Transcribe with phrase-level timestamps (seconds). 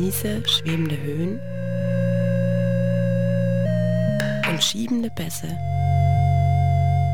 [0.00, 1.38] Genieße schwebende Höhen
[4.48, 5.48] und schiebende Bässe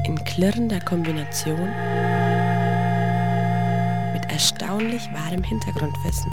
[0.05, 1.69] in klirrender Kombination
[4.13, 6.31] mit erstaunlich wahrem Hintergrundwissen.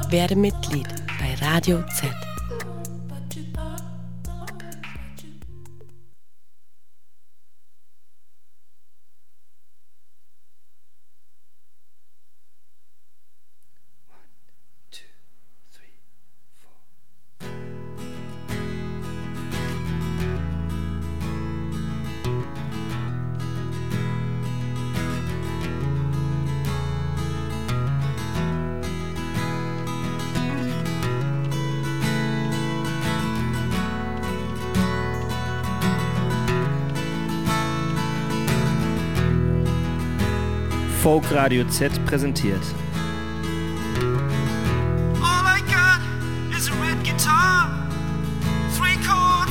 [0.09, 0.87] Werde Mitglied
[1.19, 2.18] bei Radio Z.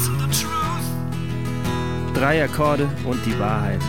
[0.08, 2.14] and the truth.
[2.14, 3.80] Drei Akkorde und die Wahrheit.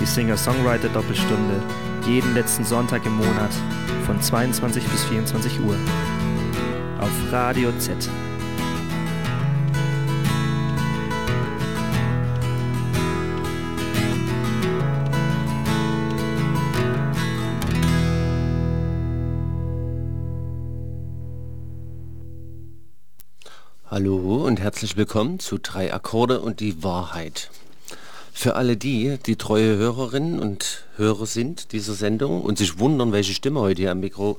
[0.00, 1.60] Die Singer-Songwriter-Doppelstunde.
[2.06, 3.50] Jeden letzten Sonntag im Monat
[4.06, 5.76] von 22 bis 24 Uhr.
[7.00, 8.08] Auf Radio Z.
[24.04, 27.48] Hallo und herzlich willkommen zu Drei Akkorde und die Wahrheit.
[28.34, 33.32] Für alle die, die treue Hörerinnen und Hörer sind dieser Sendung und sich wundern, welche
[33.32, 34.38] Stimme heute hier am Mikro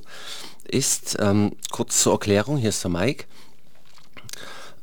[0.68, 3.24] ist, ähm, kurz zur Erklärung, hier ist der Mike.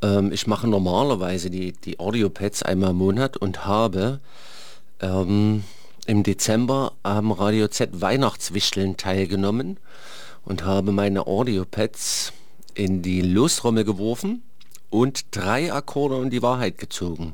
[0.01, 4.19] Ähm, ich mache normalerweise die, die Audiopads einmal im Monat und habe
[4.99, 5.63] ähm,
[6.07, 9.77] im Dezember am Radio Z Weihnachtswichteln teilgenommen
[10.43, 12.33] und habe meine Audiopads
[12.73, 14.43] in die Lostrommel geworfen
[14.93, 17.33] und drei Akkorde und die Wahrheit gezogen.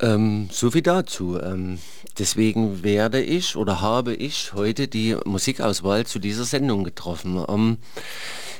[0.00, 1.38] Ähm, so viel dazu.
[1.40, 1.78] Ähm,
[2.18, 7.44] deswegen werde ich oder habe ich heute die Musikauswahl zu dieser Sendung getroffen.
[7.48, 7.78] Ähm,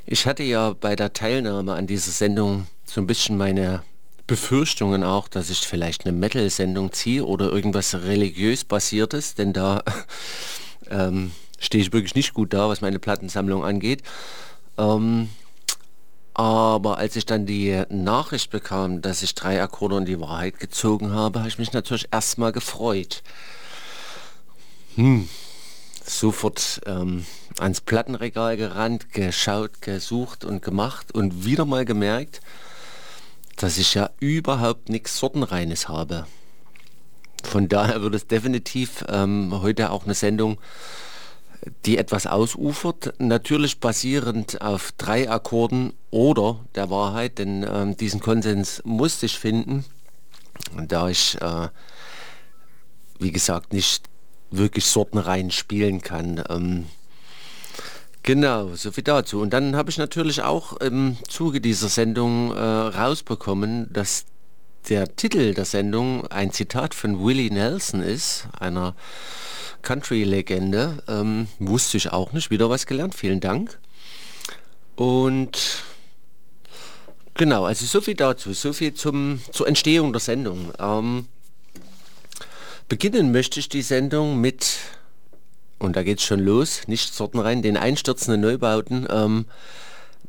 [0.06, 3.82] ich hatte ja bei der Teilnahme an dieser Sendung so ein bisschen meine
[4.26, 9.84] Befürchtungen auch, dass ich vielleicht eine Metal-Sendung ziehe oder irgendwas religiös basiertes, denn da
[10.90, 11.30] ähm,
[11.60, 14.02] stehe ich wirklich nicht gut da, was meine Plattensammlung angeht.
[14.78, 15.28] Ähm,
[16.34, 21.12] aber als ich dann die Nachricht bekam, dass ich drei Akkorde und die Wahrheit gezogen
[21.12, 23.22] habe, habe ich mich natürlich erstmal gefreut.
[24.96, 25.28] Hm.
[26.04, 27.26] Sofort ähm,
[27.58, 32.40] ans Plattenregal gerannt, geschaut, gesucht und gemacht und wieder mal gemerkt,
[33.56, 36.26] dass ich ja überhaupt nichts Sortenreines habe.
[37.44, 40.58] Von daher wird es definitiv ähm, heute auch eine Sendung
[41.84, 48.82] die etwas ausufert, natürlich basierend auf drei Akkorden oder der Wahrheit, denn ähm, diesen Konsens
[48.84, 49.84] musste ich finden,
[50.88, 51.68] da ich, äh,
[53.18, 54.08] wie gesagt, nicht
[54.50, 56.42] wirklich sortenrein spielen kann.
[56.48, 56.86] Ähm,
[58.22, 59.40] genau, so viel dazu.
[59.40, 64.24] Und dann habe ich natürlich auch im Zuge dieser Sendung äh, rausbekommen, dass
[64.88, 68.94] der Titel der Sendung ein Zitat von Willie Nelson ist, einer
[69.82, 71.02] Country-Legende.
[71.08, 72.50] Ähm, wusste ich auch nicht.
[72.50, 73.14] Wieder was gelernt.
[73.14, 73.78] Vielen Dank.
[74.96, 75.82] Und
[77.34, 78.52] genau, also so viel dazu.
[78.52, 80.72] So viel zum, zur Entstehung der Sendung.
[80.78, 81.26] Ähm,
[82.88, 84.78] beginnen möchte ich die Sendung mit,
[85.78, 89.06] und da geht es schon los, nicht Sorten rein, den einstürzenden Neubauten.
[89.10, 89.46] Ähm,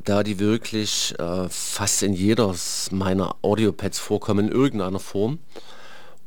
[0.04, 2.54] da die wirklich äh, fast in jeder
[2.92, 5.39] meiner Audiopads vorkommen in irgendeiner Form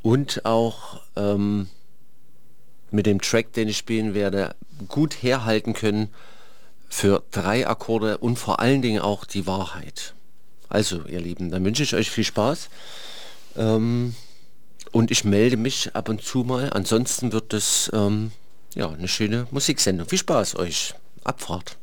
[0.03, 1.69] und auch ähm,
[2.91, 4.55] mit dem Track, den ich spielen werde,
[4.88, 6.09] gut herhalten können
[6.88, 10.15] für drei Akkorde und vor allen Dingen auch die Wahrheit.
[10.69, 12.69] Also, ihr Lieben, dann wünsche ich euch viel Spaß.
[13.56, 14.15] Ähm,
[14.93, 16.71] und ich melde mich ab und zu mal.
[16.71, 18.33] Ansonsten wird es ähm,
[18.75, 20.09] ja, eine schöne Musiksendung.
[20.09, 20.94] Viel Spaß euch.
[21.25, 21.77] Abfahrt.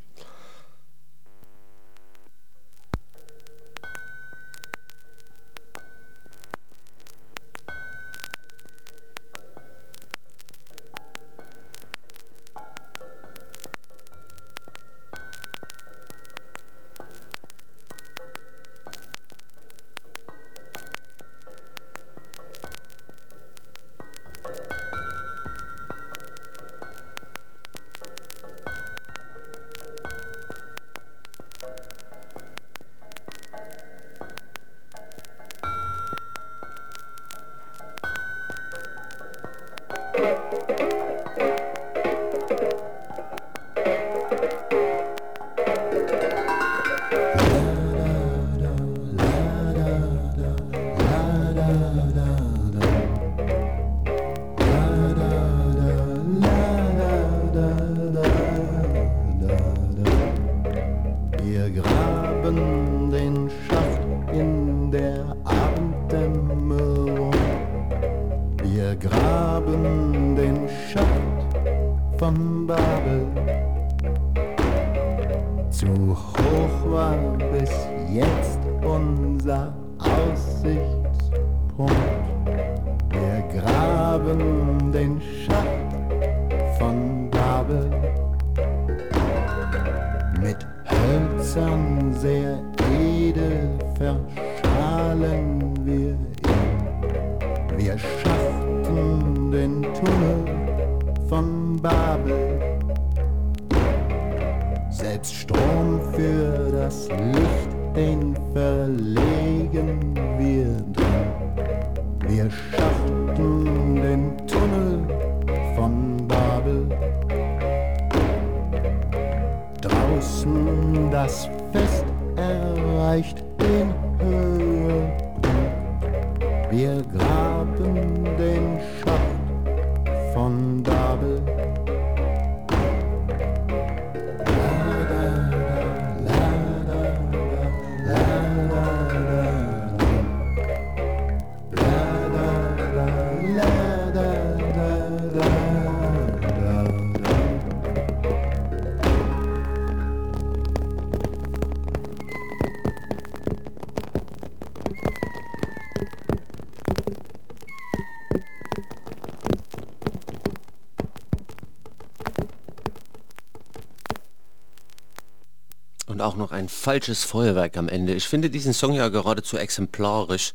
[166.23, 168.13] Auch noch ein falsches Feuerwerk am Ende.
[168.13, 170.53] Ich finde diesen Song ja geradezu exemplarisch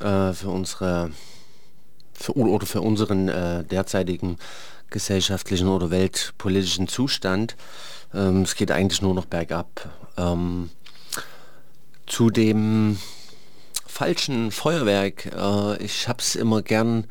[0.00, 1.10] äh, für unsere
[2.12, 4.38] für, oder für unseren äh, derzeitigen
[4.90, 7.56] gesellschaftlichen oder weltpolitischen Zustand.
[8.14, 9.90] Ähm, es geht eigentlich nur noch bergab.
[10.16, 10.70] Ähm,
[12.06, 12.98] zu dem
[13.86, 17.06] falschen Feuerwerk, äh, ich habe es immer gern,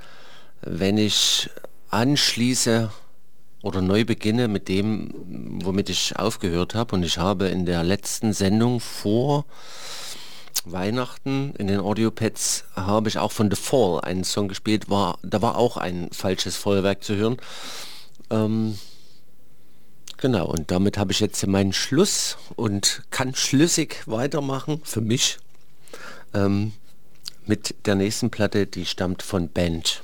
[0.62, 1.50] wenn ich
[1.90, 2.90] anschließe
[3.66, 5.10] oder neu beginne mit dem,
[5.64, 6.96] womit ich aufgehört habe.
[6.96, 9.46] Und ich habe in der letzten Sendung vor
[10.66, 14.88] Weihnachten in den Audiopads habe ich auch von The Fall einen Song gespielt.
[14.92, 17.38] War, da war auch ein falsches Feuerwerk zu hören.
[18.30, 18.78] Ähm,
[20.18, 25.40] genau, und damit habe ich jetzt meinen Schluss und kann schlüssig weitermachen für mich
[26.36, 26.74] ähm,
[27.48, 30.04] mit der nächsten Platte, die stammt von Band.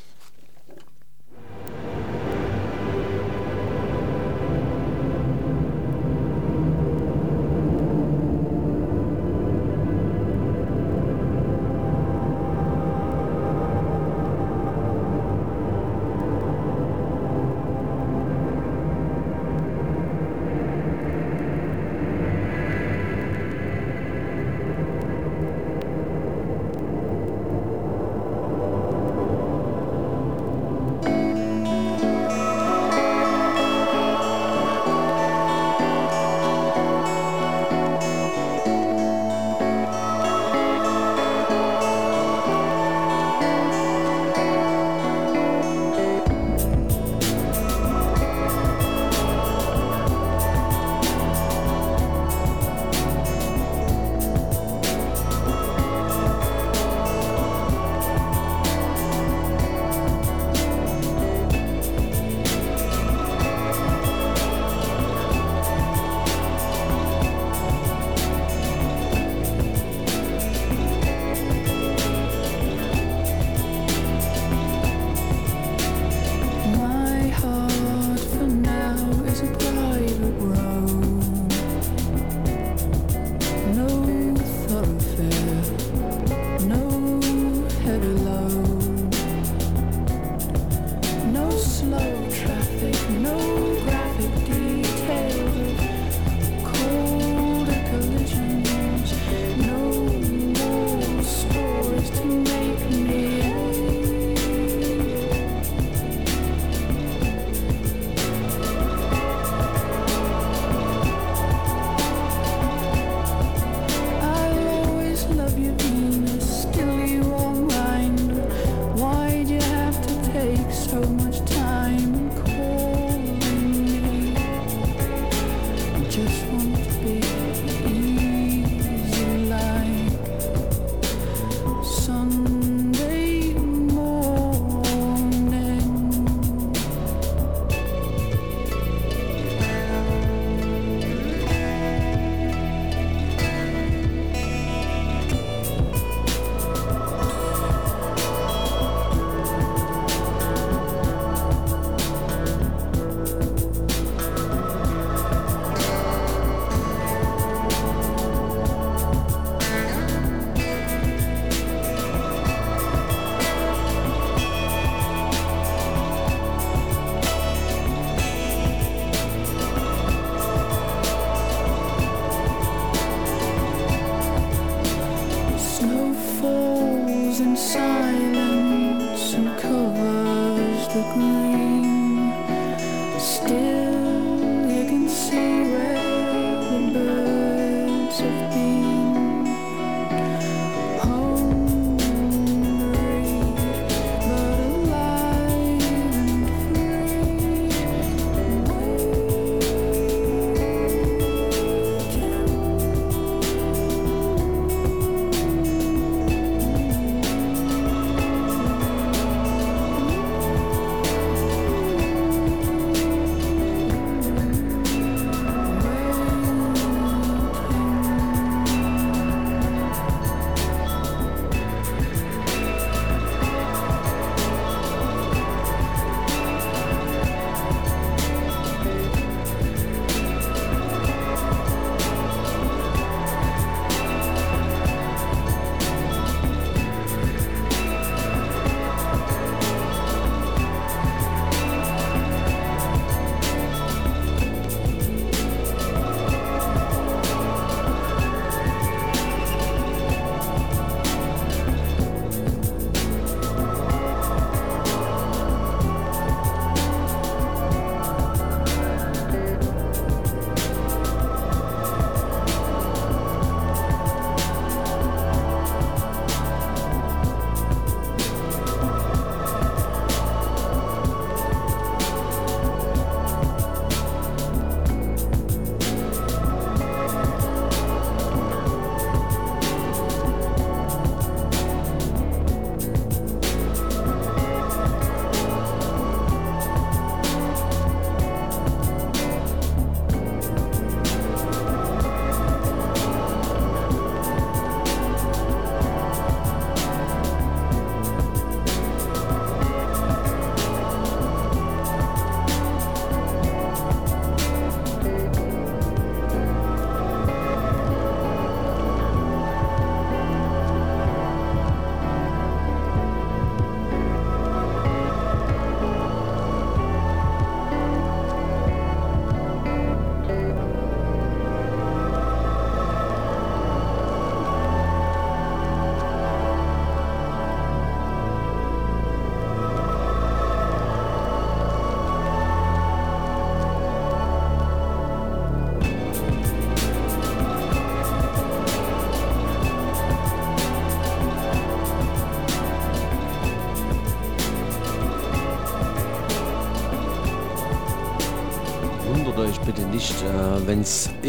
[180.93, 181.40] the ground.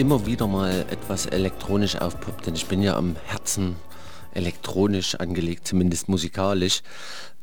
[0.02, 3.76] Immer wieder mal etwas elektronisch aufpoppt, denn ich bin ja am Herzen
[4.34, 6.82] elektronisch angelegt, zumindest musikalisch.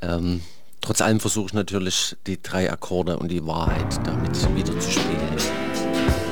[0.01, 0.41] Ähm,
[0.81, 6.28] trotz allem versuche ich natürlich die drei Akkorde und die Wahrheit damit wieder zu spielen.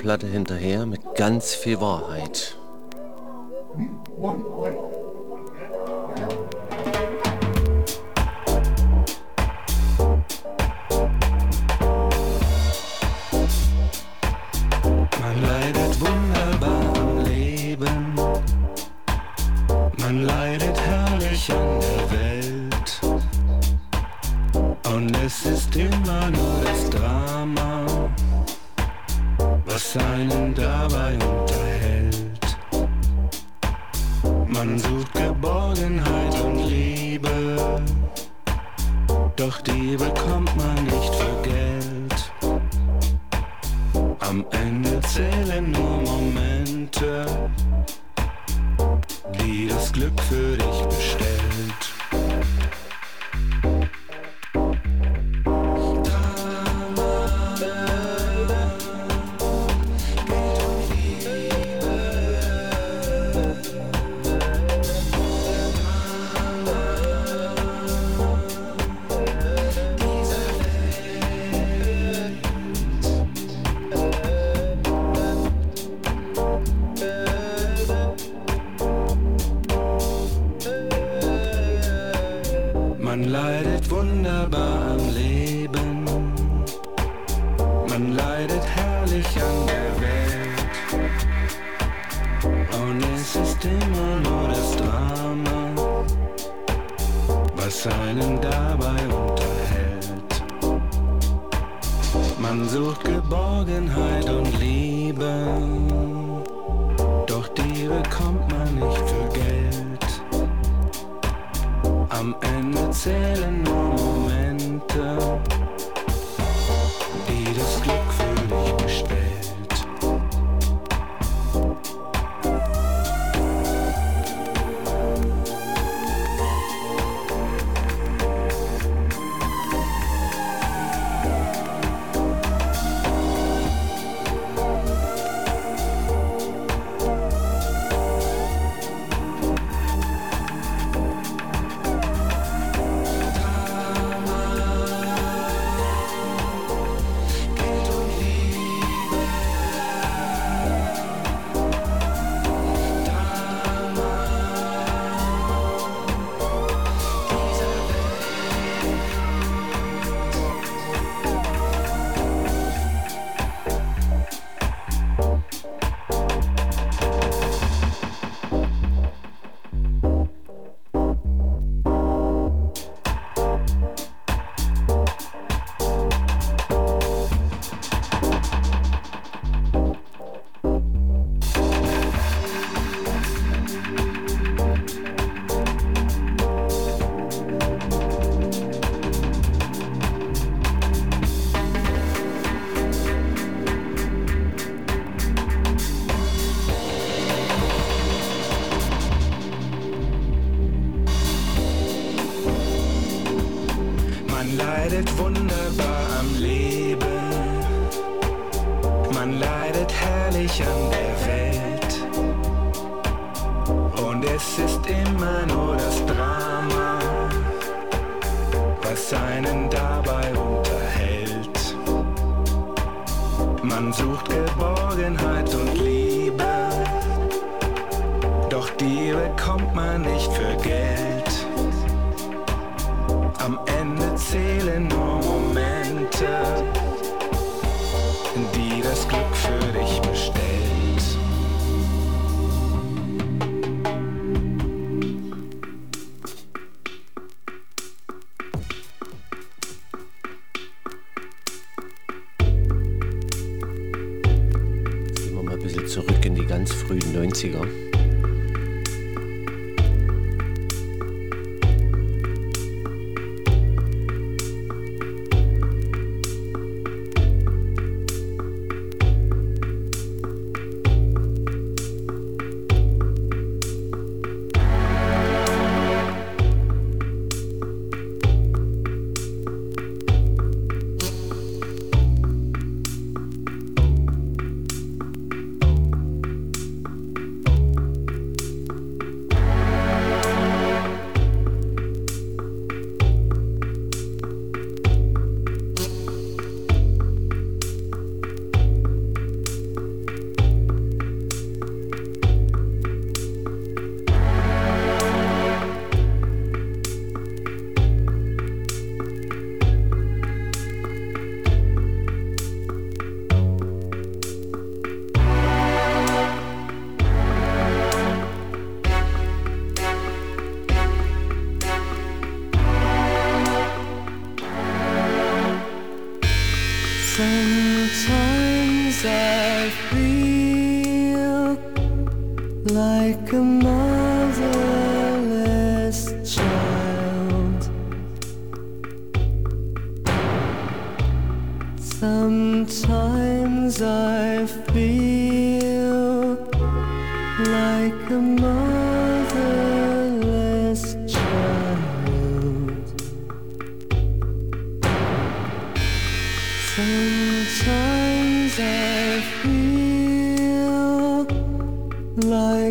[0.00, 2.56] Platte hinterher mit ganz viel Wahrheit.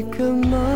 [0.02, 0.69] Like a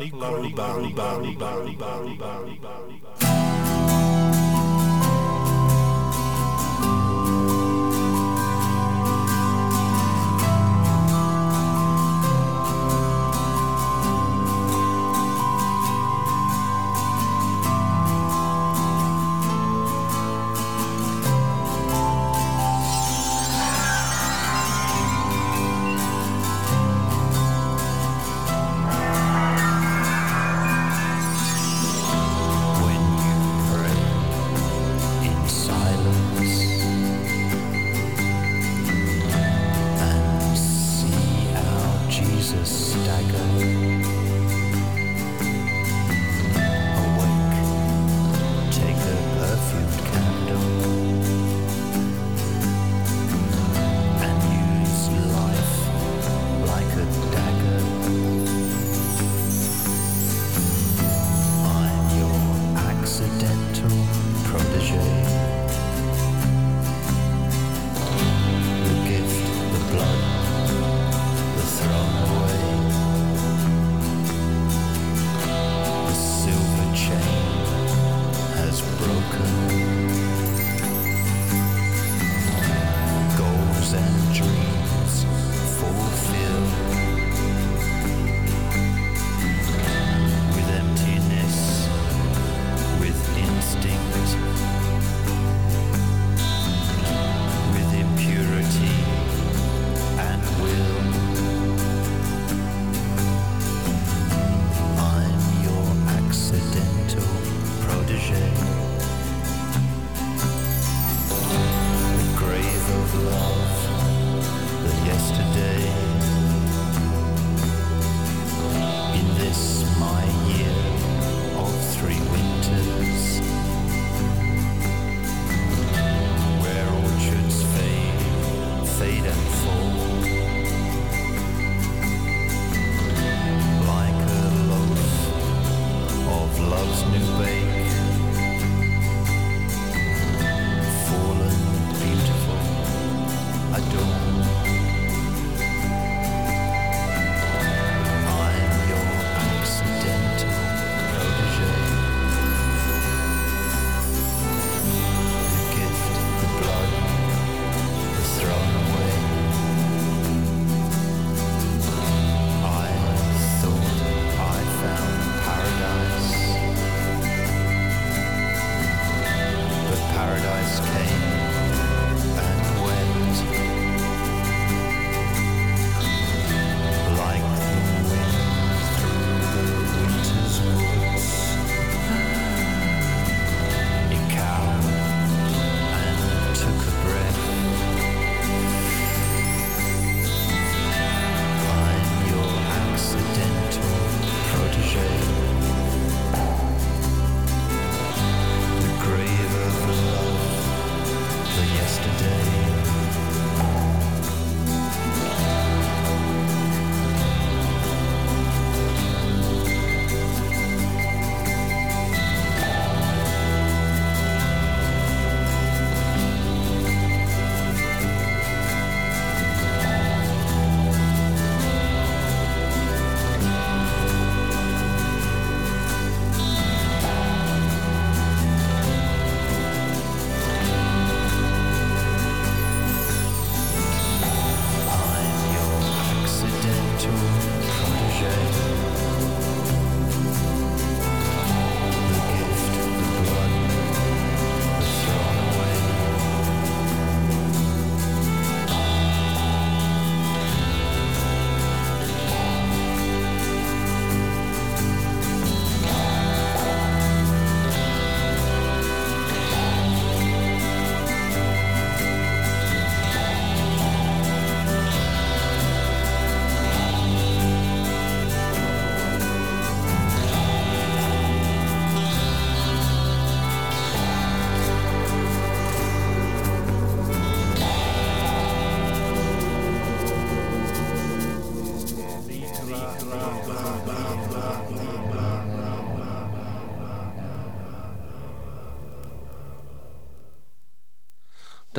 [0.00, 2.59] Barry, Barry, Barry, Barry, Barry, Barry, Barry, Barry,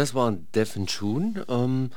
[0.01, 1.45] Das war ein Defen Tune.
[1.47, 1.91] Ähm,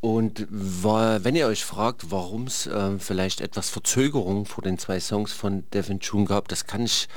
[0.00, 5.00] und war, wenn ihr euch fragt, warum es äh, vielleicht etwas Verzögerung vor den zwei
[5.00, 7.08] Songs von Devin Tune gab, das kann ich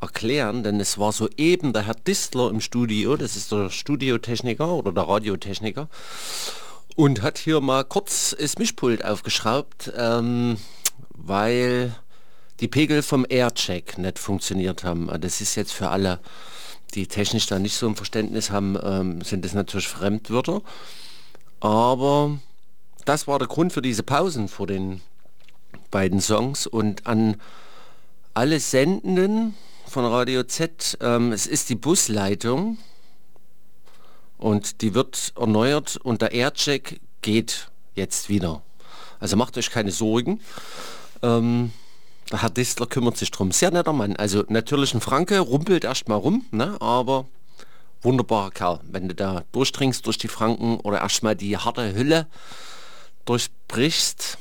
[0.00, 4.92] erklären, denn es war soeben der Herr Distler im Studio, das ist der Studiotechniker oder
[4.92, 5.90] der Radiotechniker,
[6.96, 10.56] und hat hier mal kurz das Mischpult aufgeschraubt, ähm,
[11.10, 11.94] weil
[12.60, 15.10] die Pegel vom Aircheck nicht funktioniert haben.
[15.20, 16.20] Das ist jetzt für alle,
[16.90, 20.62] die technisch da nicht so ein Verständnis haben, ähm, sind das natürlich Fremdwörter.
[21.60, 22.38] Aber
[23.04, 25.00] das war der Grund für diese Pausen vor den
[25.90, 27.36] beiden Songs und an
[28.34, 29.54] alle Sendenden
[29.86, 32.78] von Radio Z, ähm, es ist die Busleitung
[34.38, 38.62] und die wird erneuert und der Aircheck geht jetzt wieder.
[39.18, 40.40] Also macht euch keine Sorgen.
[41.22, 41.72] Ähm,
[42.30, 43.52] der Herr Distler kümmert sich drum.
[43.52, 44.16] Sehr netter Mann.
[44.16, 46.76] Also natürlich ein Franke, rumpelt erstmal rum, ne?
[46.80, 47.26] aber
[48.02, 48.80] wunderbarer Kerl.
[48.84, 52.26] Wenn du da durchdringst durch die Franken oder erstmal die harte Hülle
[53.24, 54.38] durchbrichst,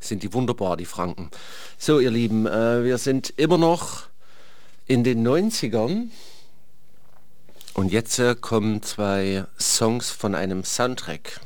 [0.00, 1.30] sind die wunderbar, die Franken.
[1.78, 4.04] So, ihr Lieben, äh, wir sind immer noch
[4.86, 6.08] in den 90ern
[7.74, 11.40] und jetzt äh, kommen zwei Songs von einem Soundtrack.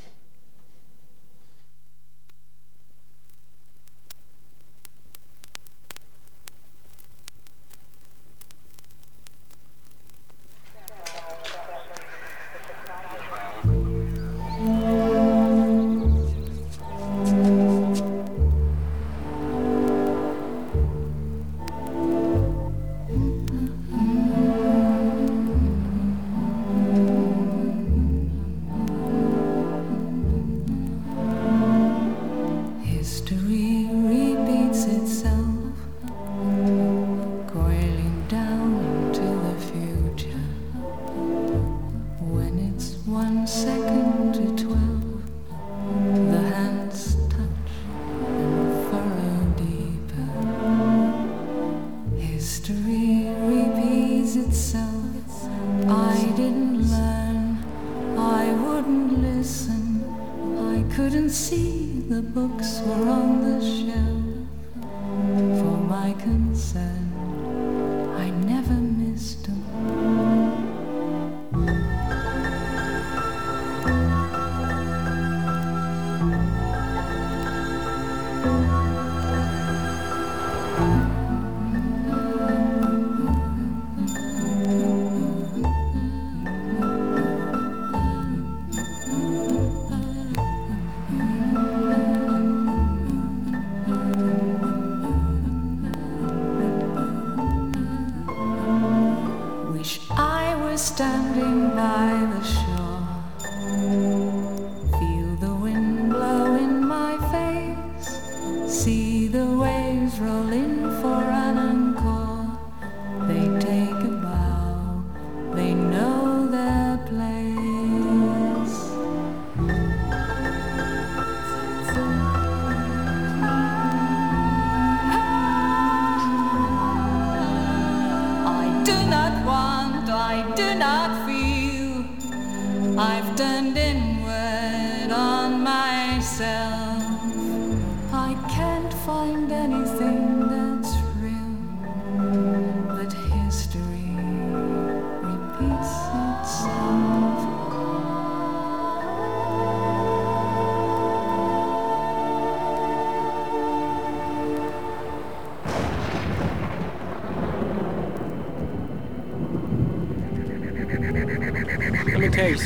[66.57, 67.06] said.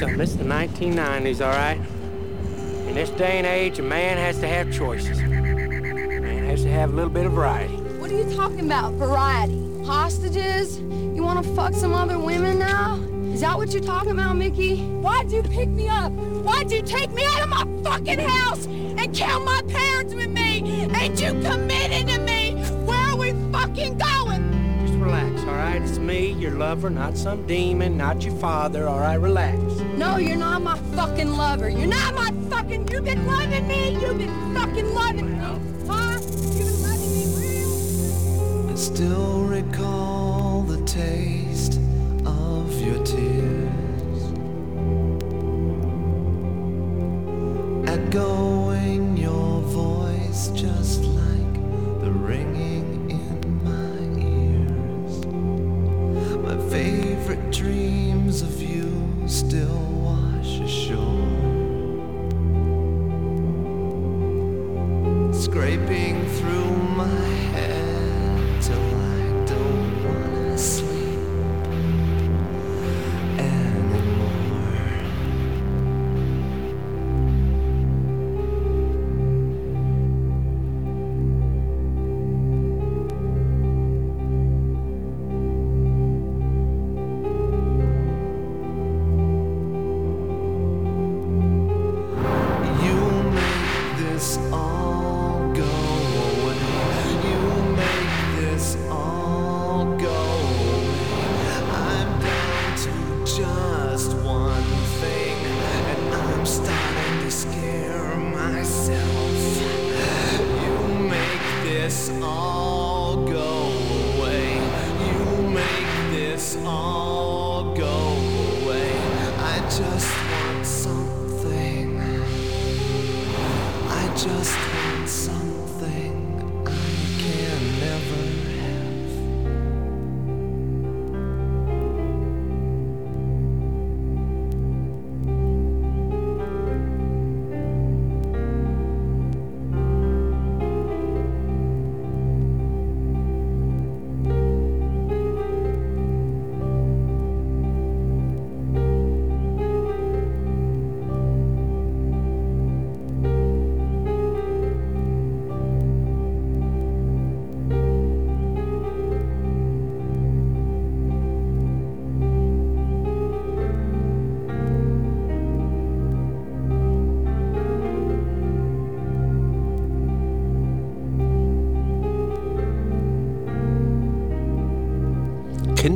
[0.00, 0.20] Something.
[0.20, 1.78] It's the 1990s, all right?
[2.88, 5.18] In this day and age, a man has to have choices.
[5.20, 7.74] A man has to have a little bit of variety.
[7.74, 8.94] What are you talking about?
[8.94, 9.84] Variety?
[9.84, 10.78] Hostages?
[10.80, 12.96] You want to fuck some other women now?
[13.30, 14.78] Is that what you're talking about, Mickey?
[14.78, 16.12] Why'd you pick me up?
[16.12, 20.88] Why'd you take me out of my fucking house and kill my parents with me?
[20.94, 22.54] Ain't you committed to me?
[22.86, 24.86] Where are we fucking going?
[24.86, 25.82] Just relax, all right?
[25.82, 29.16] It's me, your lover, not some demon, not your father, all right?
[29.16, 29.60] Relax.
[30.10, 31.68] No, you're not my fucking lover.
[31.68, 32.88] You're not my fucking.
[32.88, 33.90] You've been loving me.
[34.00, 35.39] You've been fucking loving me.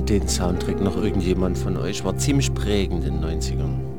[0.09, 2.05] den Soundtrack noch irgendjemand von euch?
[2.05, 3.94] War ziemlich prägend in den 90ern.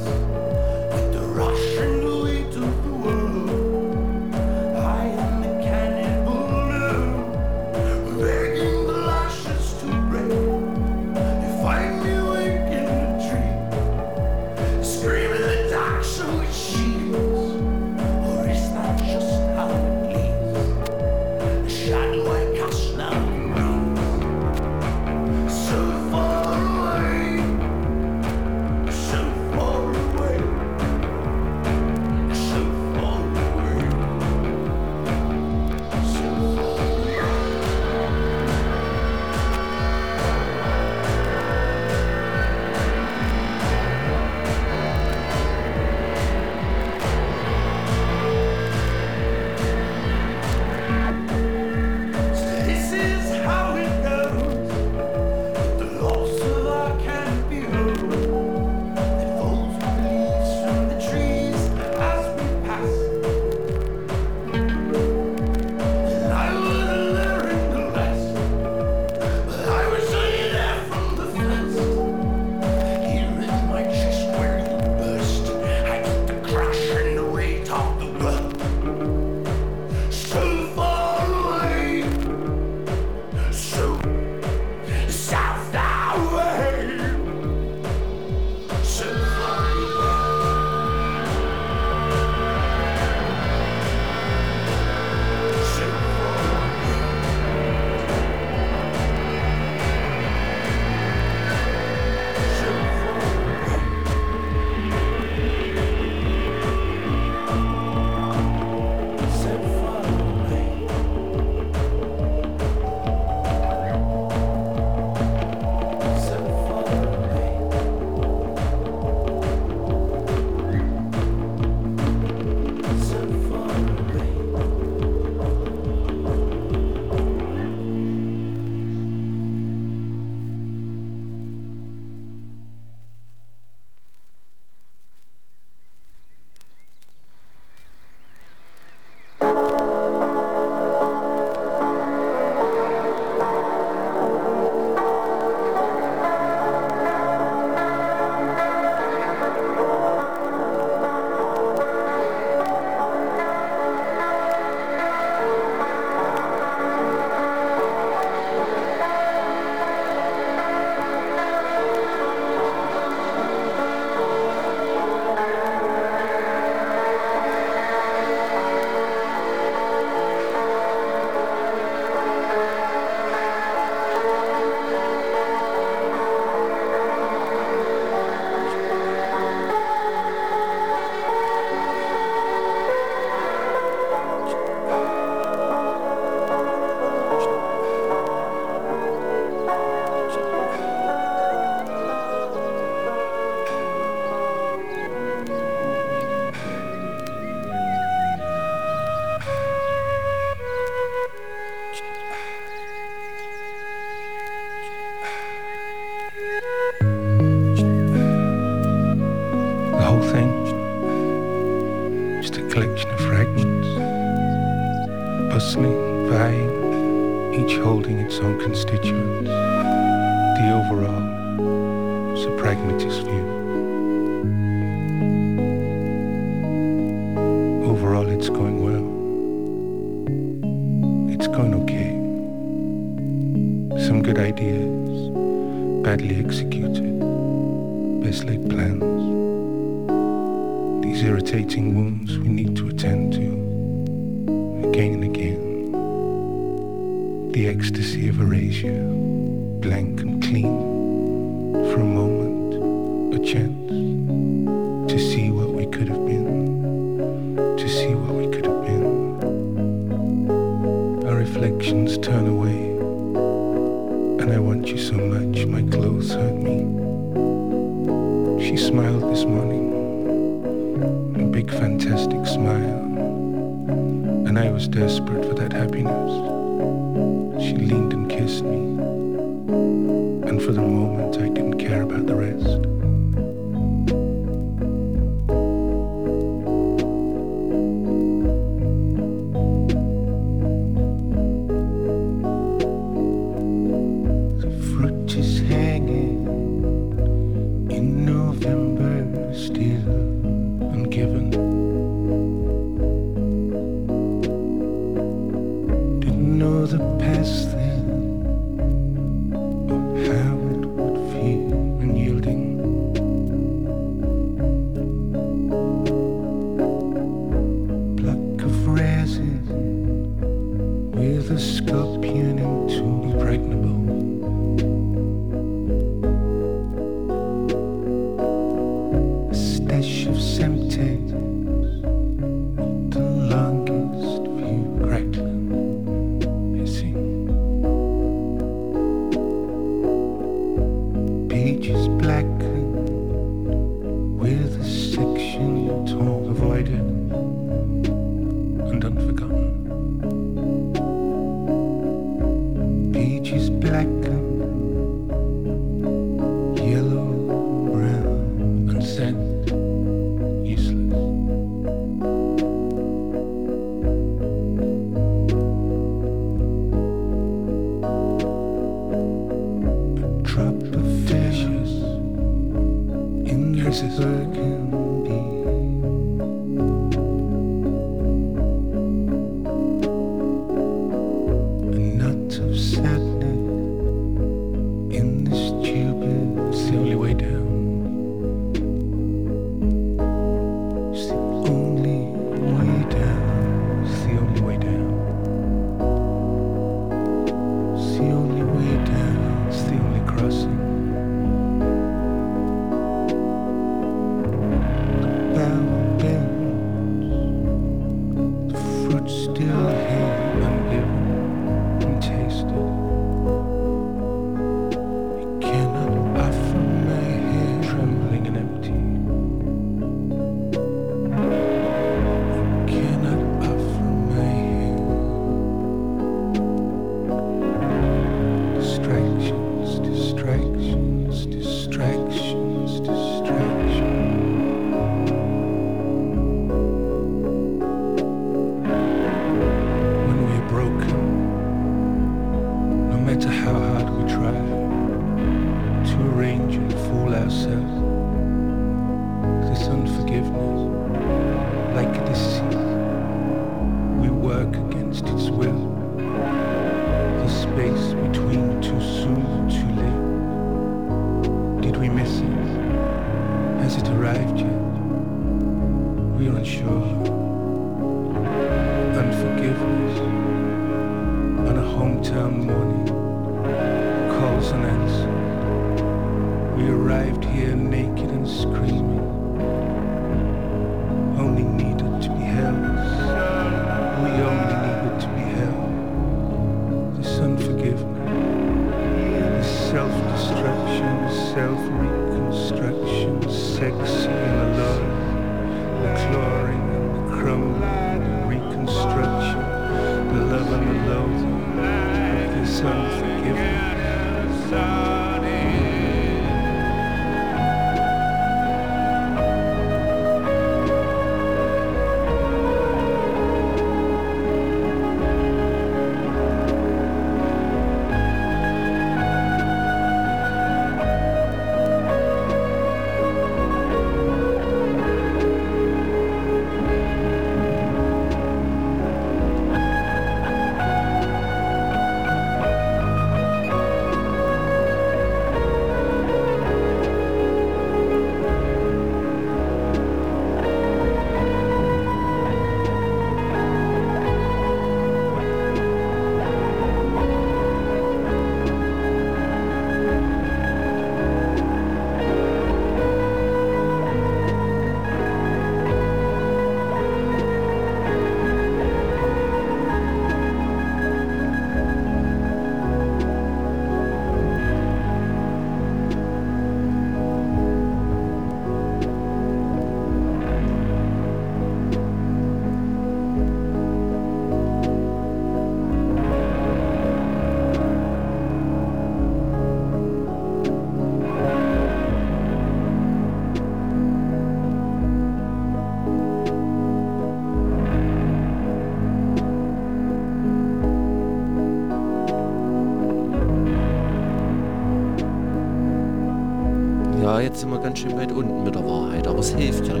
[597.41, 600.00] jetzt sind wir ganz schön weit unten mit der Wahrheit, aber es hilft ja.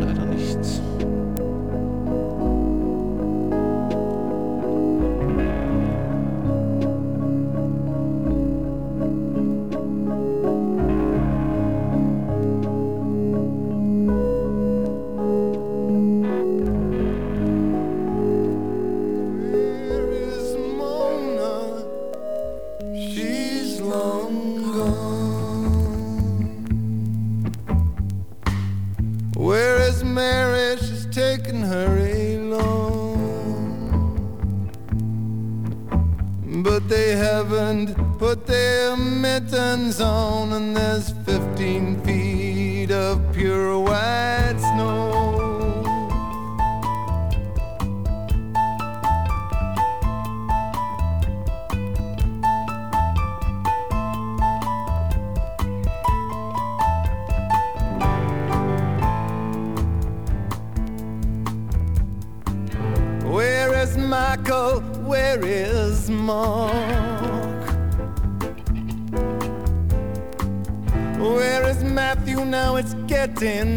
[73.41, 73.70] in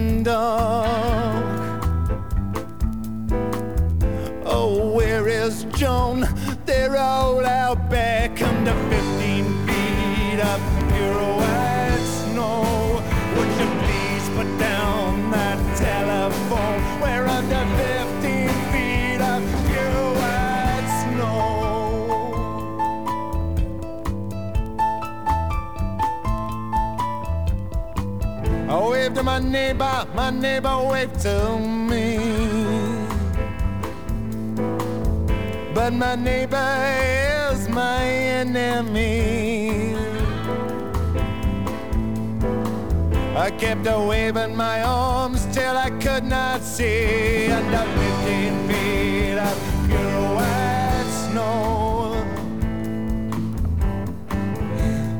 [43.74, 47.84] kept a waving my arms till I could not see under
[48.22, 49.56] 15 feet of
[49.88, 52.14] pure white snow.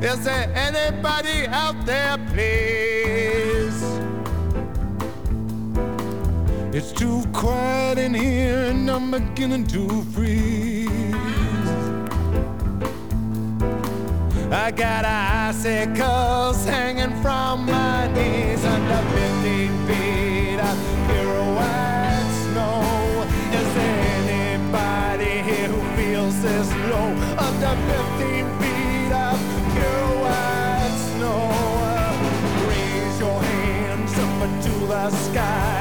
[0.01, 3.81] Is there anybody out there, please?
[6.73, 10.64] It's too quiet in here and I'm beginning to freeze.
[14.65, 23.27] I got icicles hanging from my knees under 15 feet of pure white snow.
[23.59, 27.13] Is there anybody here who feels this low
[27.45, 29.37] under 15 feet of
[29.75, 31.45] pure white snow?
[32.67, 35.74] Raise your hands up into the sky.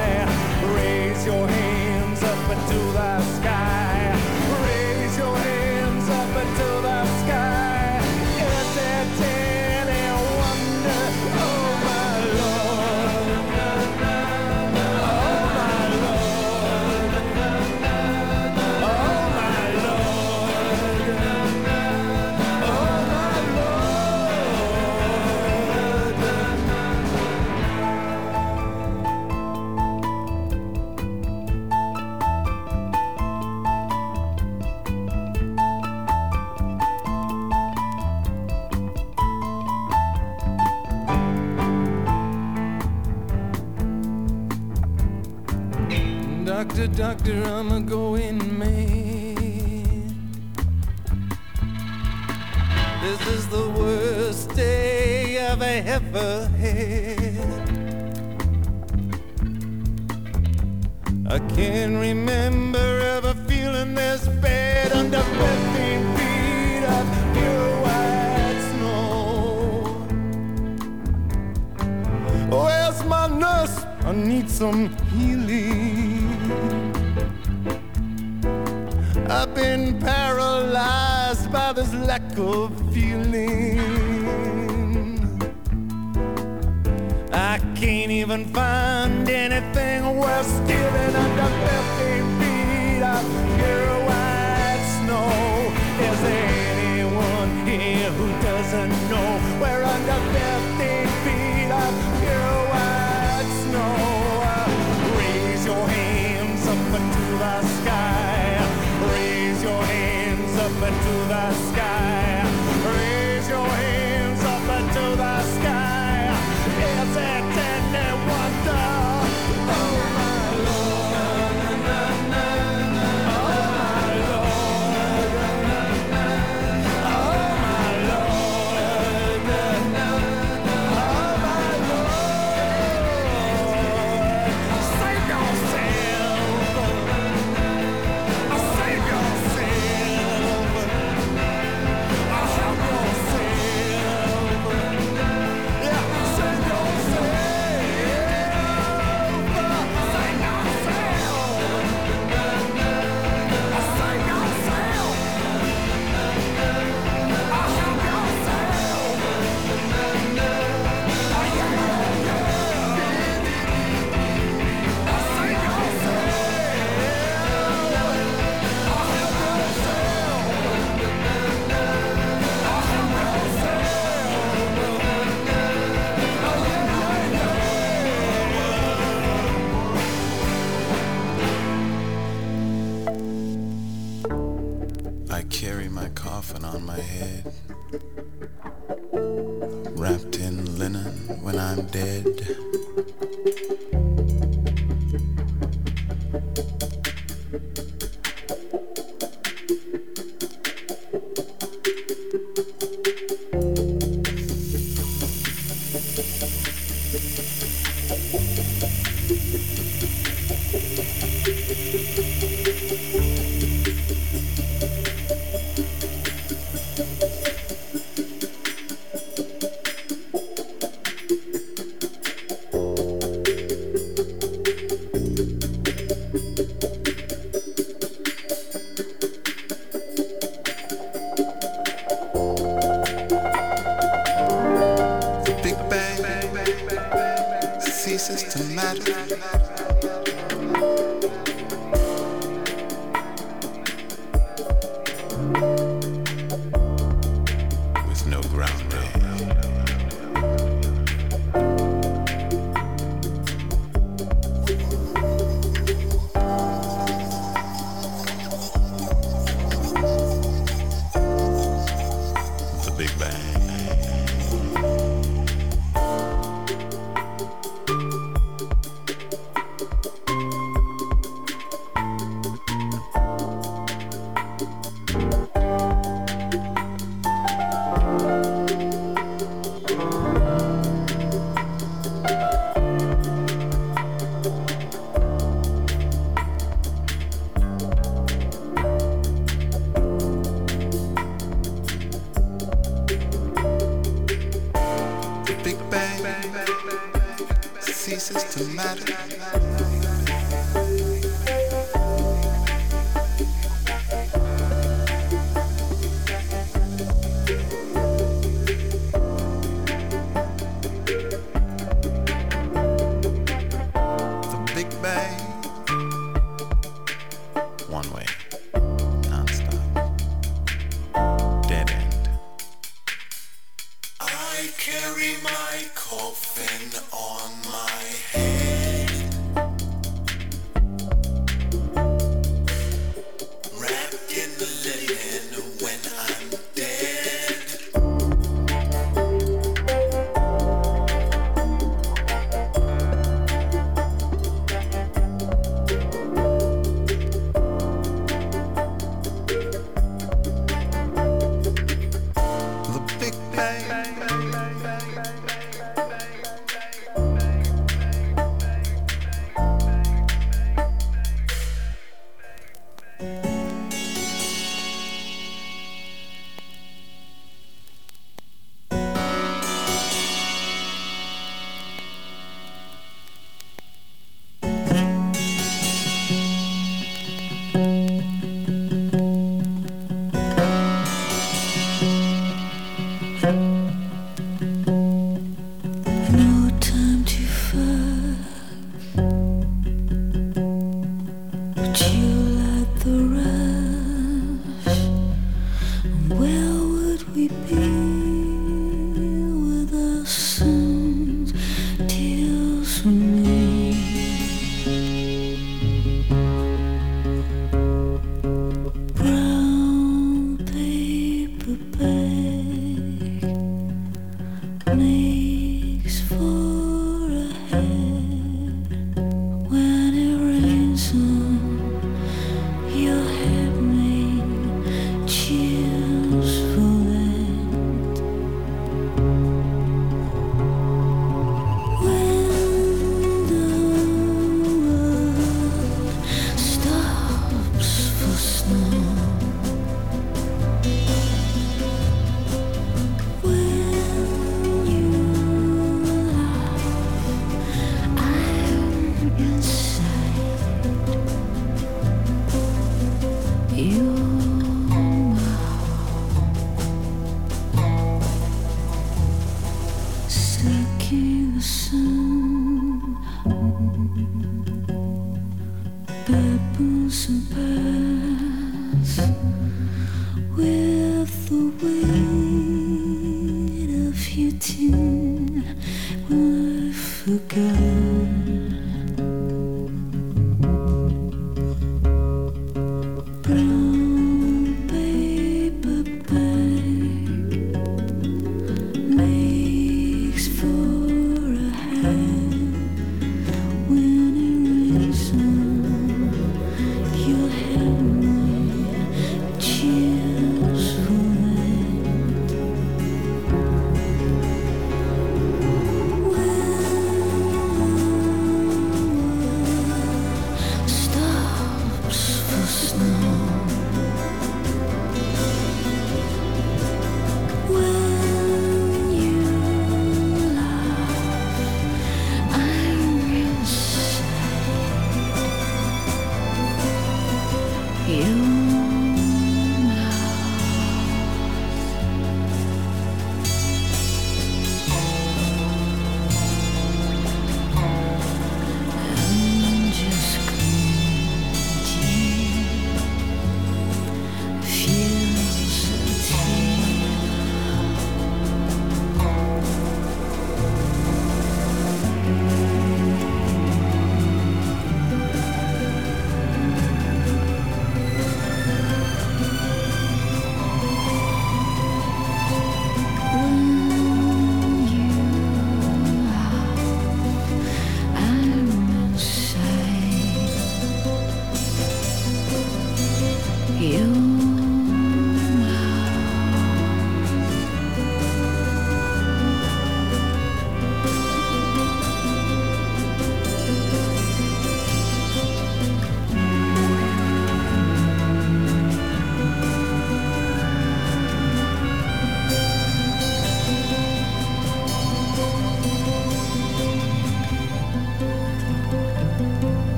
[74.55, 75.04] Some.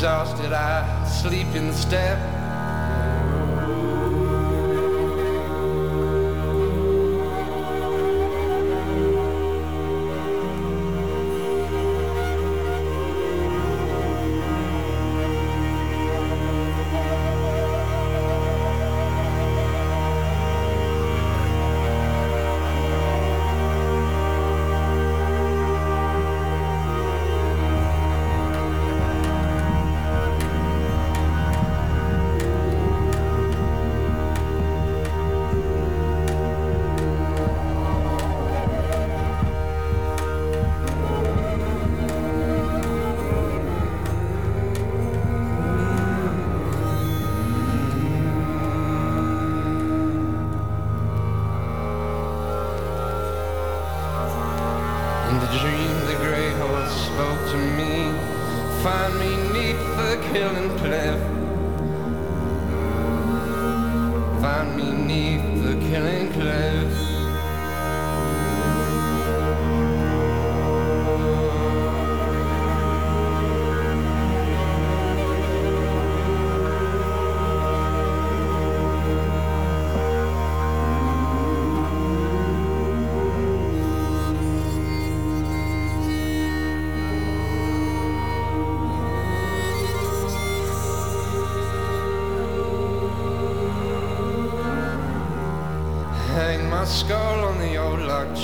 [0.00, 2.19] exhausted, I sleep instead.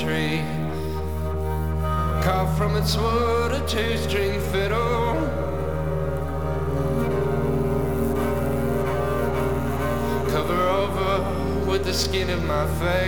[0.07, 0.41] tree.
[2.23, 5.15] Carved from its wood a two-string fiddle.
[10.31, 13.06] Cover over with the skin of my face.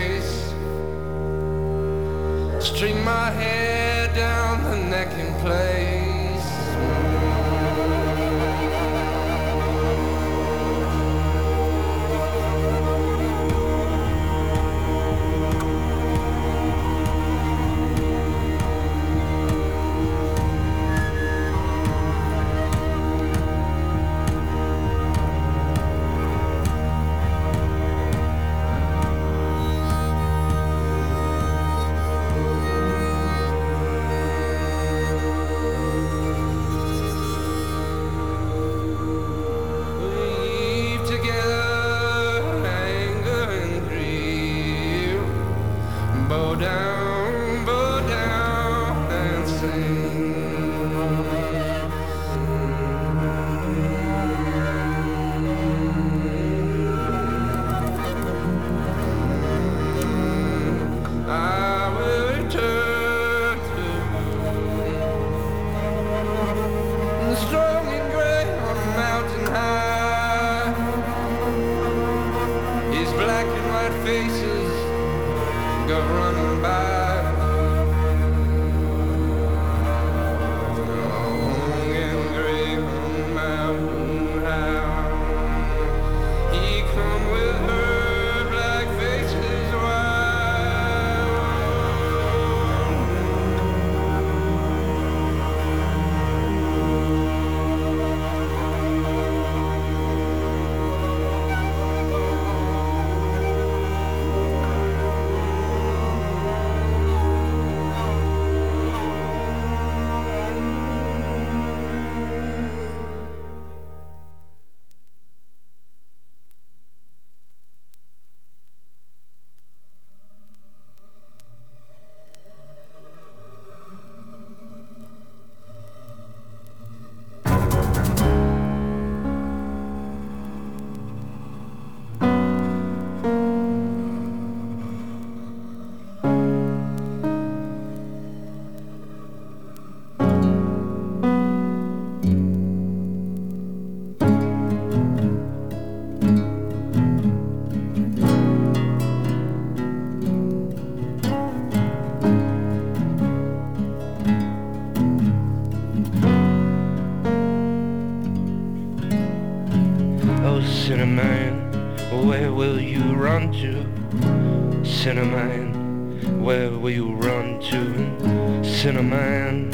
[163.38, 168.64] want to Cinnamon, where will you run to?
[168.64, 169.70] Cinnamon,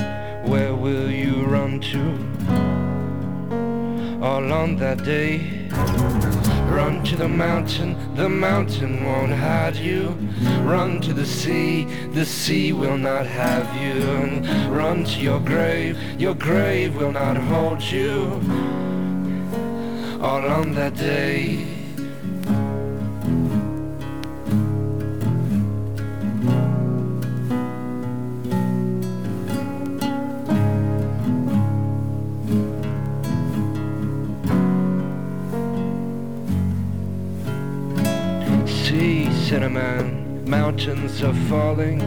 [0.46, 2.02] where will you run to?
[4.22, 5.68] All on that day.
[6.68, 10.08] Run to the mountain, the mountain won't hide you.
[10.62, 14.02] Run to the sea, the sea will not have you.
[14.24, 18.40] And run to your grave, your grave will not hold you.
[20.20, 21.73] All on that day.
[41.14, 42.00] Mountains are falling.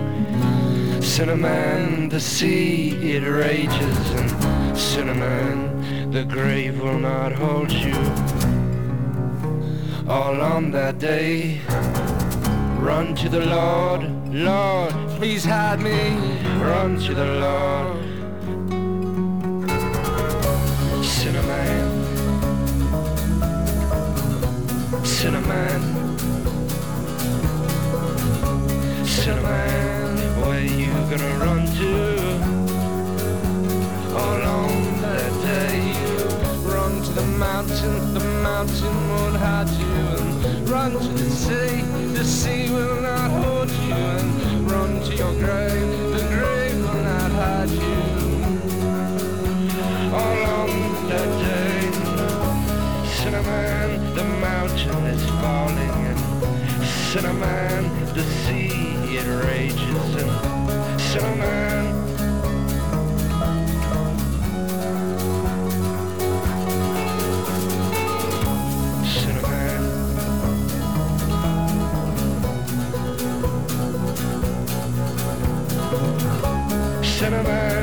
[1.01, 4.11] Cinnamon, the sea, it rages.
[4.11, 7.95] And cinnamon, the grave will not hold you.
[10.07, 11.59] All on that day,
[12.79, 14.03] run to the Lord.
[14.33, 16.15] Lord, please hide me.
[16.61, 17.86] Run to the Lord.
[39.17, 39.87] Won't you.
[40.47, 41.81] And run to the sea,
[42.13, 43.93] the sea will not hold you.
[43.93, 48.03] And run to your grave, the grave will not hide you.
[50.19, 50.69] All on
[51.09, 51.91] day,
[53.17, 55.97] cinnamon, the mountain is falling.
[56.11, 57.83] And cinnamon,
[58.13, 61.96] the sea it rages and cinnamon
[77.37, 77.76] universe.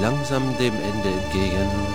[0.00, 1.91] langsam dem Ende entgegen.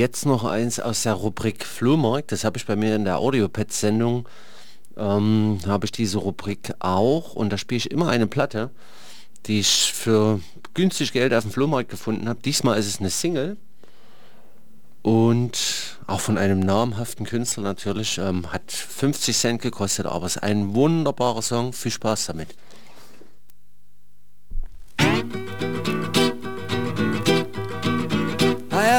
[0.00, 2.32] jetzt noch eins aus der Rubrik Flohmarkt.
[2.32, 4.26] Das habe ich bei mir in der Audiopad-Sendung,
[4.96, 8.70] ähm, habe ich diese Rubrik auch und da spiele ich immer eine Platte,
[9.46, 10.40] die ich für
[10.74, 12.40] günstig Geld auf dem Flohmarkt gefunden habe.
[12.42, 13.58] Diesmal ist es eine Single
[15.02, 18.16] und auch von einem namhaften Künstler natürlich.
[18.16, 21.74] Ähm, hat 50 Cent gekostet, aber es ist ein wunderbarer Song.
[21.74, 22.48] Viel Spaß damit.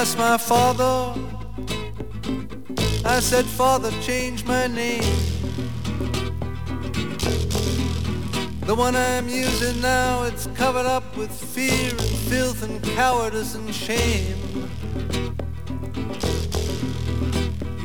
[0.02, 1.14] asked my father.
[3.06, 5.04] I said, Father, change my name.
[8.62, 13.72] The one I'm using now, it's covered up with fear and filth and cowardice and
[13.76, 14.40] shame.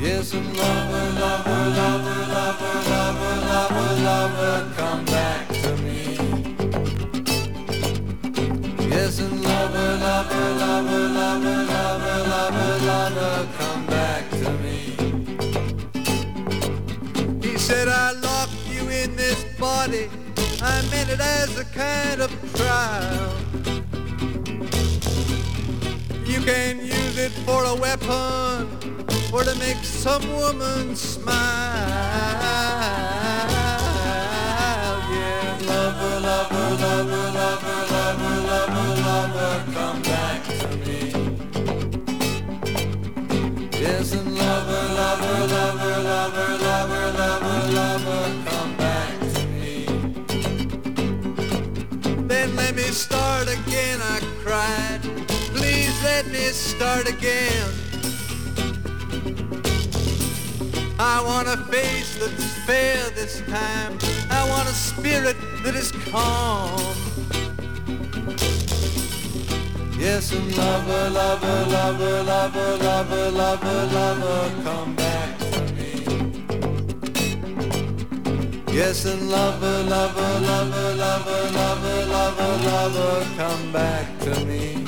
[0.01, 5.56] Yes, and lover, lover, lover, lover, lover, lover, lover, come back.
[8.97, 9.03] Me.
[9.03, 14.77] Lover, lover, lover, lover, lover, lover, lover, come back to me.
[17.41, 20.09] He said, I locked you in this body.
[20.61, 23.33] I meant it as a kind of trial.
[26.25, 28.67] You can use it for a weapon
[29.31, 31.37] or to make some woman smile.
[35.13, 38.36] Yeah, lover, lover, lover, lover, lover,
[52.97, 54.99] start again, I cried.
[55.53, 57.67] Please let me start again.
[60.99, 63.99] I want a face that's fair this time.
[64.31, 67.06] I want a spirit that is calm.
[69.99, 75.91] Yes, and lover, lover, lover, lover, lover, lover, lover, come back to me.
[78.71, 84.85] Yes, and lover, lover, lover, lover, lover, lover, lover, come back to me.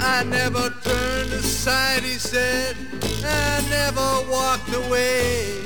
[0.00, 2.76] I never turned aside, he said.
[3.24, 5.58] I never walked away.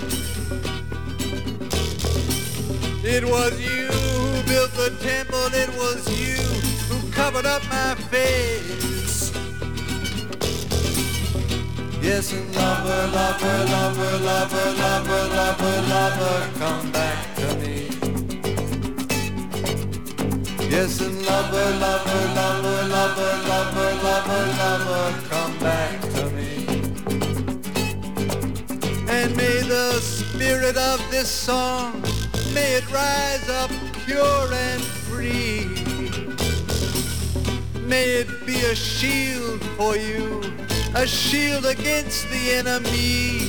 [3.05, 6.54] It was you who built the temple, it was you
[7.25, 9.33] covered up my face.
[12.03, 17.77] Yes, and lover, lover, lover, lover, lover, lover, lover, come back to me.
[20.69, 26.51] Yes, and lover, lover, lover, lover, lover, lover, lover, come back to me.
[29.09, 32.03] And may the spirit of this song,
[32.53, 33.71] may it rise up
[34.05, 34.94] pure and.
[37.87, 40.41] May it be a shield for you,
[40.95, 43.45] a shield against the enemy.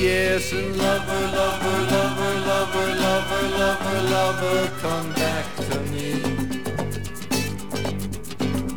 [0.00, 6.12] Yes, and lover, lover, lover, lover, lover, lover, lover, come back to me.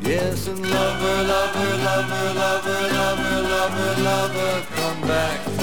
[0.02, 5.57] Yes, and lover, lover, lover, lover, lover, lover, lover, come back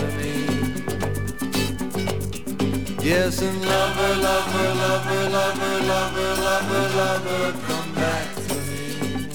[3.05, 9.29] Yes, and lover, lover, lover, lover, lover, lover, lover, come back to me.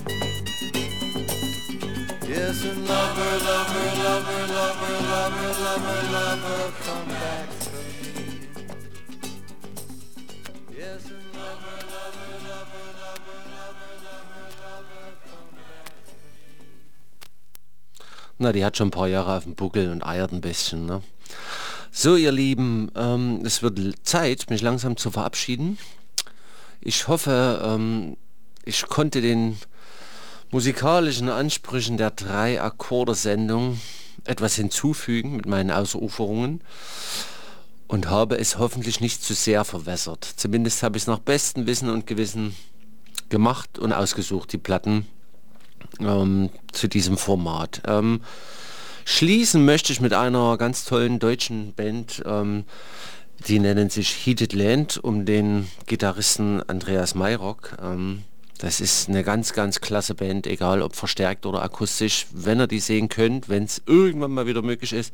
[2.28, 8.42] Yes, and lover, lover, lover, lover, lover, lover, lover, come back to me.
[10.76, 16.50] Yes, and lover, lover, lover, lover, lover, lover, lover, come back to me.
[18.40, 21.04] Na, die hat schon ein paar Jahre auf dem Buckel und eiert ein bisschen, ne?
[21.92, 25.80] So, ihr Lieben, ähm, es wird Zeit, mich langsam zu verabschieden.
[26.82, 28.16] Ich hoffe, ähm,
[28.64, 29.58] ich konnte den
[30.52, 33.82] musikalischen Ansprüchen der drei Akkorde-Sendung
[34.24, 36.62] etwas hinzufügen mit meinen Ausuferungen
[37.88, 40.24] und habe es hoffentlich nicht zu sehr verwässert.
[40.24, 42.56] Zumindest habe ich es nach bestem Wissen und Gewissen
[43.30, 45.08] gemacht und ausgesucht, die Platten
[46.00, 47.82] ähm, zu diesem Format.
[47.86, 48.22] Ähm,
[49.12, 52.64] Schließen möchte ich mit einer ganz tollen deutschen Band, ähm,
[53.48, 57.76] die nennen sich Heated Land, um den Gitarristen Andreas Mayrock.
[57.82, 58.22] Ähm,
[58.60, 62.28] das ist eine ganz, ganz klasse Band, egal ob verstärkt oder akustisch.
[62.32, 65.12] Wenn ihr die sehen könnt, wenn es irgendwann mal wieder möglich ist,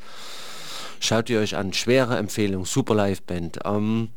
[1.00, 1.72] schaut ihr euch an.
[1.72, 3.60] Schwere Empfehlung, super Live-Band.
[3.64, 4.10] Ähm,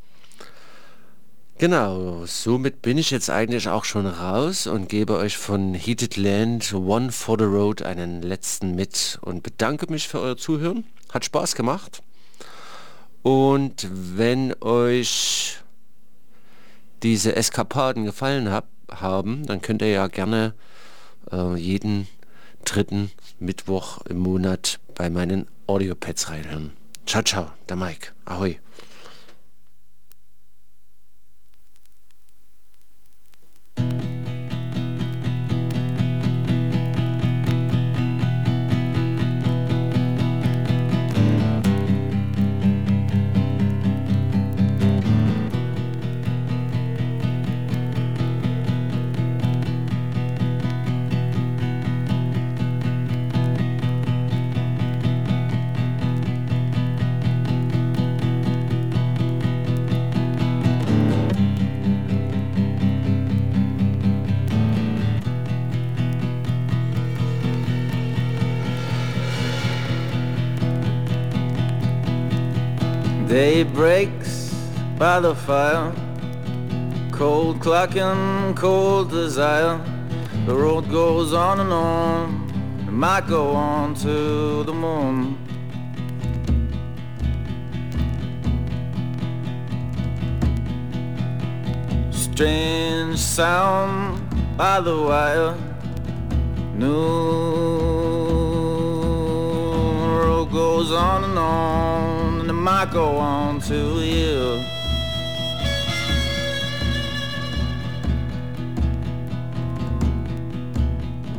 [1.58, 6.72] Genau, somit bin ich jetzt eigentlich auch schon raus und gebe euch von Heated Land
[6.72, 10.84] One for the Road einen letzten mit und bedanke mich für euer Zuhören.
[11.12, 12.04] Hat Spaß gemacht.
[13.22, 15.58] Und wenn euch
[17.02, 20.54] diese Eskapaden gefallen hab, haben, dann könnt ihr ja gerne
[21.32, 22.06] äh, jeden
[22.64, 23.10] dritten
[23.40, 26.70] Mittwoch im Monat bei meinen Audiopads reinhören.
[27.04, 28.12] Ciao, ciao, der Mike.
[28.26, 28.60] Ahoi.
[73.38, 74.52] Day breaks
[74.98, 75.92] by the fire,
[77.12, 79.78] cold clock and cold desire.
[80.46, 85.38] The road goes on and on, it might go on to the moon.
[92.10, 94.20] Strange sound
[94.56, 95.54] by the wire,
[96.74, 96.88] new
[100.26, 102.17] road goes on and on,
[102.70, 104.62] might go on to you.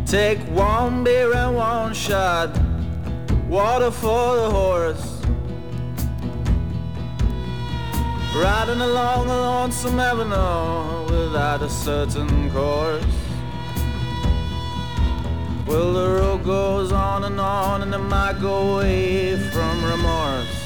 [0.07, 2.49] Take one beer and one shot,
[3.47, 5.07] water for the horse.
[8.35, 13.05] Riding along a lonesome avenue without a certain course.
[15.67, 20.58] Well, the road goes on and on, and it might go away from remorse.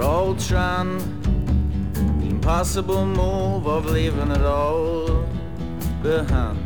[0.00, 0.96] We're all trying
[1.92, 5.26] the impossible move of leaving it all
[6.02, 6.56] behind.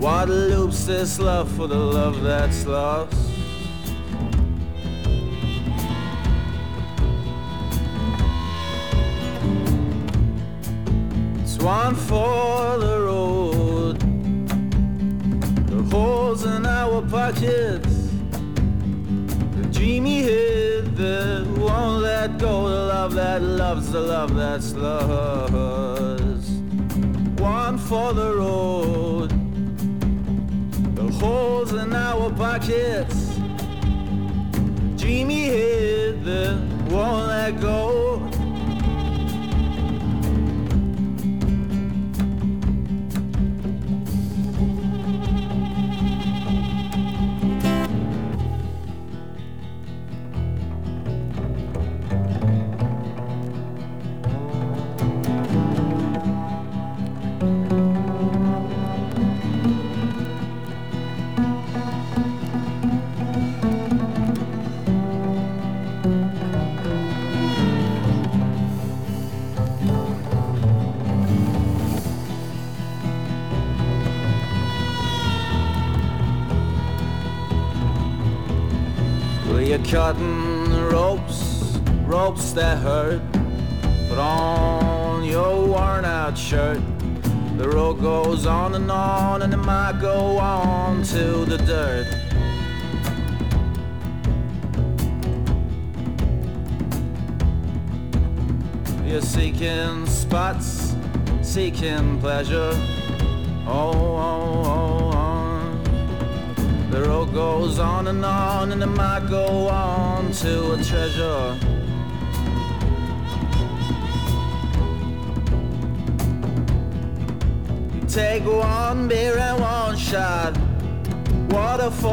[0.00, 3.14] What loops this love for the love that's lost?
[11.42, 13.09] It's one for the road,
[16.50, 18.10] in our pockets,
[19.56, 26.50] the dreamy head that won't let go, the love that loves, the love that's lost.
[27.40, 29.40] One for the road
[31.00, 33.36] the holes in our pockets.
[34.96, 36.60] Dreamy head that
[36.90, 38.29] won't let go.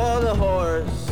[0.07, 1.03] For the horse.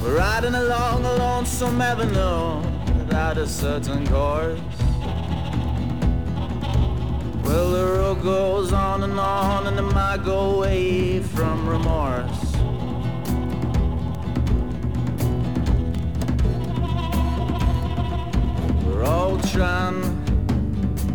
[0.00, 2.60] We're riding along a lonesome avenue
[2.98, 4.58] without a certain course.
[7.44, 12.42] Well, the road goes on and on, and it might go away from remorse.
[18.86, 20.00] We're all trying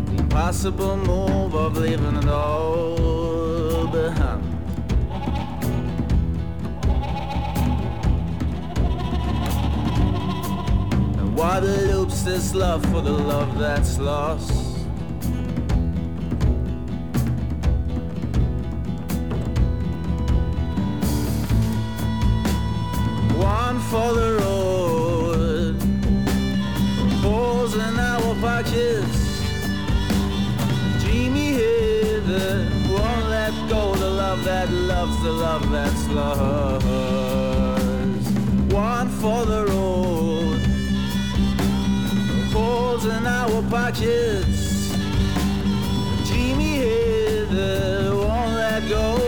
[0.06, 4.47] the impossible move of leaving it all behind.
[11.38, 14.50] What loops this love for the love that's lost?
[23.36, 25.76] One for the road,
[27.22, 29.18] holes in our pockets,
[31.00, 33.94] dreamy that won't let go.
[33.94, 36.86] The love that loves, the love that's lost.
[38.72, 40.17] One for the road,
[42.98, 44.90] holes in our pockets,
[46.28, 49.27] dreamy head that won't let go.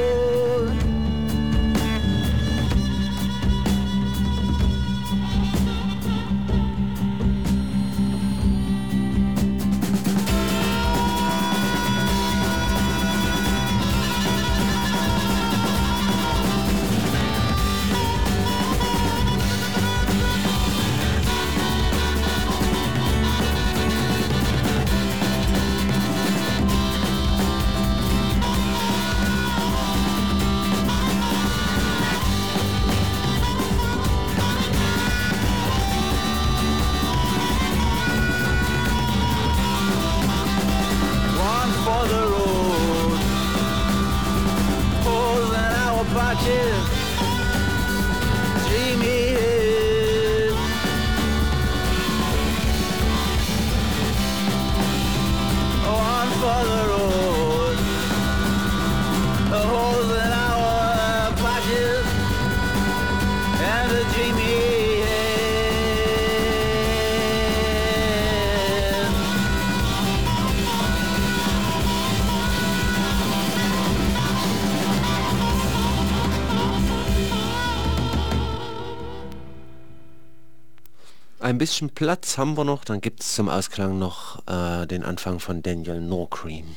[81.51, 85.40] Ein bisschen Platz haben wir noch, dann gibt es zum Ausklang noch äh, den Anfang
[85.40, 86.77] von Daniel Norcream.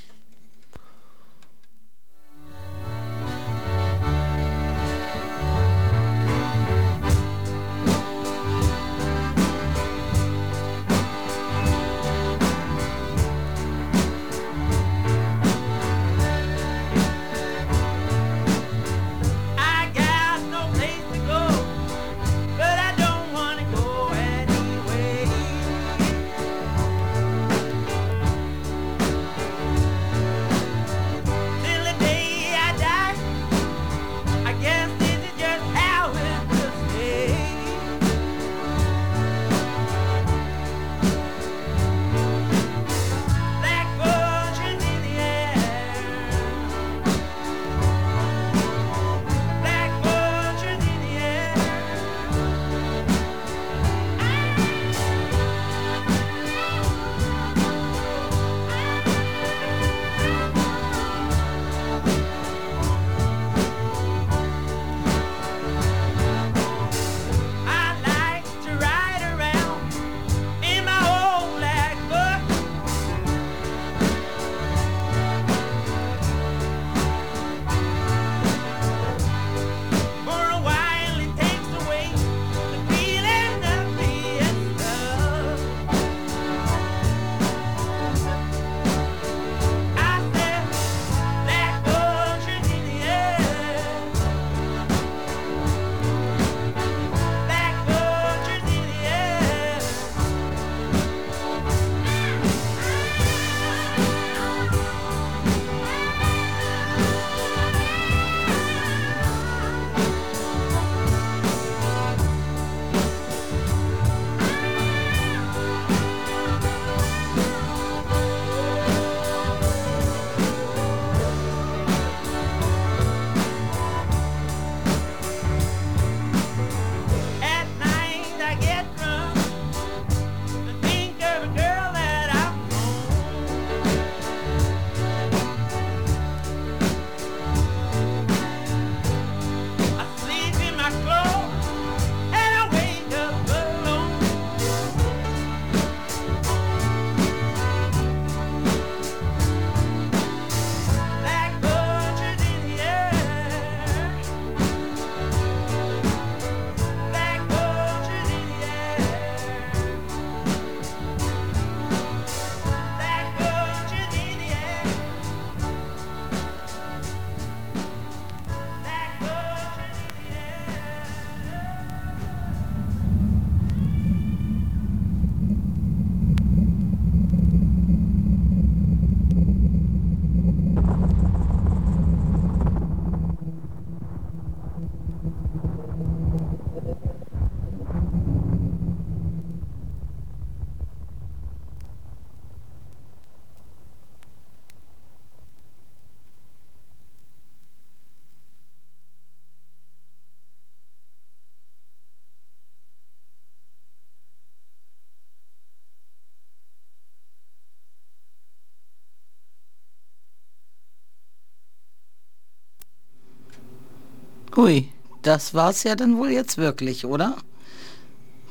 [214.55, 214.89] Hui,
[215.23, 217.37] das war's ja dann wohl jetzt wirklich, oder?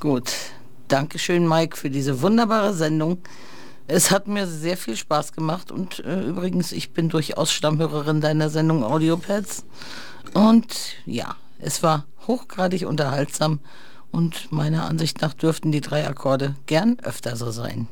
[0.01, 0.33] Gut.
[0.89, 3.19] Dankeschön, Mike, für diese wunderbare Sendung.
[3.87, 8.51] Es hat mir sehr viel Spaß gemacht und äh, übrigens, ich bin durchaus Stammhörerin deiner
[8.51, 9.65] Sendung Audiopads.
[10.35, 10.75] Und
[11.07, 13.61] ja, es war hochgradig unterhaltsam
[14.11, 17.87] und meiner Ansicht nach dürften die drei Akkorde gern öfter so sein.